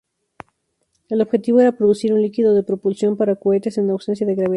El 1.09 1.21
objetivo 1.21 1.59
era 1.61 1.73
producir 1.77 2.11
un 2.11 2.23
líquido 2.23 2.55
de 2.55 2.63
propulsión 2.63 3.15
para 3.17 3.35
cohetes 3.35 3.77
en 3.77 3.91
ausencia 3.91 4.25
de 4.25 4.33
gravedad. 4.33 4.49